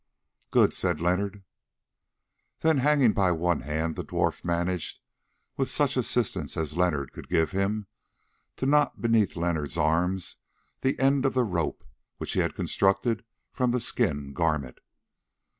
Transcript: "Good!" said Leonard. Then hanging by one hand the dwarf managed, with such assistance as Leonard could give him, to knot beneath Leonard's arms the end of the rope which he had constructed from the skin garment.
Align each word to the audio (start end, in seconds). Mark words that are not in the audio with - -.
"Good!" 0.49 0.73
said 0.73 0.99
Leonard. 0.99 1.43
Then 2.61 2.79
hanging 2.79 3.13
by 3.13 3.29
one 3.31 3.59
hand 3.59 3.95
the 3.95 4.03
dwarf 4.03 4.43
managed, 4.43 4.99
with 5.57 5.69
such 5.69 5.95
assistance 5.95 6.57
as 6.57 6.75
Leonard 6.75 7.13
could 7.13 7.29
give 7.29 7.51
him, 7.51 7.85
to 8.55 8.65
knot 8.65 8.99
beneath 8.99 9.35
Leonard's 9.35 9.77
arms 9.77 10.37
the 10.79 10.97
end 10.97 11.23
of 11.23 11.35
the 11.35 11.43
rope 11.43 11.83
which 12.17 12.31
he 12.33 12.39
had 12.39 12.55
constructed 12.55 13.23
from 13.53 13.69
the 13.69 13.79
skin 13.79 14.33
garment. 14.33 14.79